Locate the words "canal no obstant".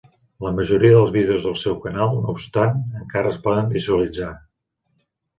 1.83-2.79